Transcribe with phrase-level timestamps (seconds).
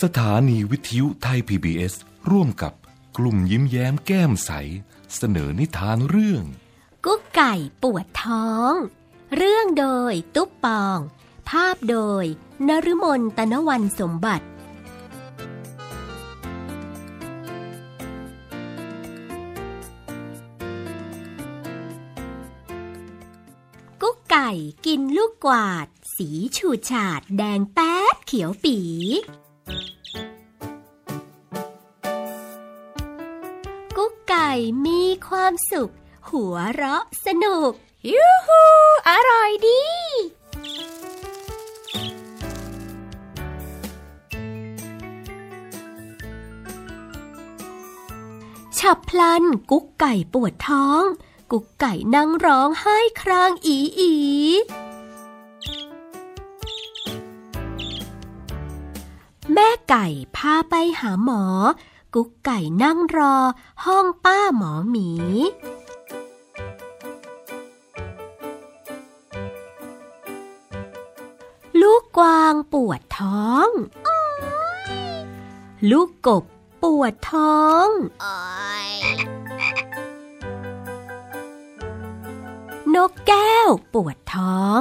[0.00, 1.94] สถานีวิทยุไทย PBS
[2.30, 2.72] ร่วมกับ
[3.16, 4.50] กลุ่มยิ้มแย้มแก้มใส
[5.16, 6.44] เสนอนิทานเรื่อง
[7.04, 7.52] กุ๊กไก่
[7.82, 8.72] ปวดท้อง
[9.36, 10.98] เรื่องโดยตุ๊บปอง
[11.48, 12.24] ภาพโดย
[12.68, 14.46] นฤมลตนวันสมบัติ
[24.02, 24.50] กุ๊กไก่
[24.86, 28.78] กินลูกกวาด สีฉูดฉาดแดงแป๊ดเขียวปี
[33.96, 34.50] กุ๊กไก่
[34.86, 35.90] มีความสุข
[36.28, 37.70] หัวเราะสนุก
[38.12, 38.62] ยูฮู
[39.08, 39.82] อร่อยดี
[48.78, 51.02] ฉับพลันกุ๊กไก่ปวดท้อง
[51.52, 54.12] กุ๊กไก่นั่งร้องไห้ครางอีอี
[59.88, 61.44] ไก่พาไปหาหมอ
[62.14, 63.36] กุ๊กไก่นั่งรอ
[63.84, 65.10] ห้องป้าหมอหมี
[71.80, 73.68] ลูกกวางปวดท้อง
[75.90, 76.44] ลูกกบ
[76.82, 77.88] ปวดท้อง
[82.94, 84.80] นกแก้วปวดท้อง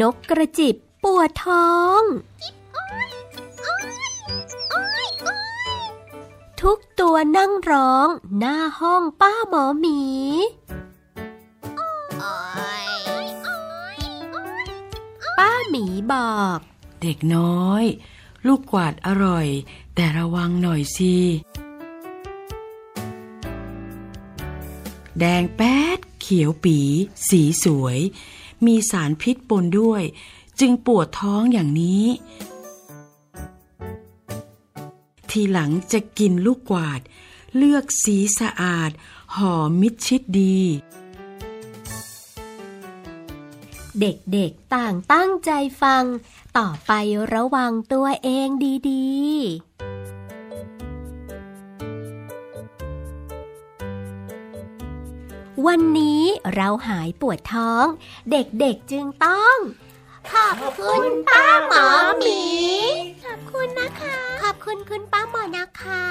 [0.00, 2.02] นกกระจิบปวดท้อง
[6.60, 10.02] ทุกตัวนั่งร้องหน้าห้องป้าหมอหมี
[15.38, 16.58] ป้าหมีบอก
[17.02, 17.84] เด็กน้อย
[18.46, 19.46] ลูกกวาดอร่อย
[19.94, 21.16] แต่ระวังหน่อยสิ
[25.18, 26.78] แดงแป๊ดเขียวปี
[27.28, 27.98] สีสวย
[28.66, 30.02] มีสารพิษปนด้วย
[30.60, 32.06] จึงปวดท้องอย่างนี้
[35.30, 37.00] ทีหลังจะกินลูกกวาด
[37.56, 38.90] เลือกสีสะอาด
[39.36, 40.58] หอมมิดชิดดี
[44.00, 45.50] เด็กๆต่างตั้งใจ
[45.82, 46.04] ฟัง
[46.58, 46.92] ต่อไป
[47.34, 48.48] ระวังตัวเอง
[48.90, 49.04] ดี
[49.60, 49.73] ๆ
[55.66, 56.22] วันนี้
[56.54, 57.86] เราหายปวดท้อง
[58.30, 59.56] เด็กๆจึงต้อง
[60.32, 61.86] ขอบคุณป้าหมอ
[62.18, 62.42] หมี
[63.24, 66.06] ขอบคุณนะคะ ขอบคุณคุณป้าหมอนะคะ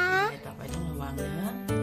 [0.45, 1.82] ต่อไปต้องระวังนะ